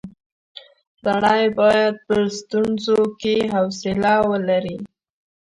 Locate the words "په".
2.05-2.15